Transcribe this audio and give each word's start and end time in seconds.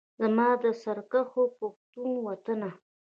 زما 0.21 0.49
د 0.63 0.65
سرکښو 0.81 1.43
پښتنو 1.57 2.11
وطنه 2.27 2.69